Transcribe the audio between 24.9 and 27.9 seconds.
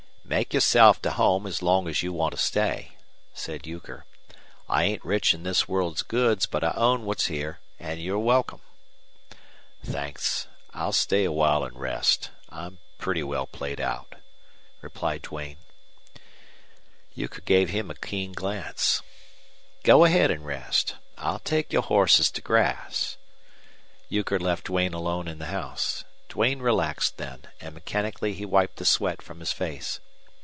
alone in the house. Duane relaxed then, and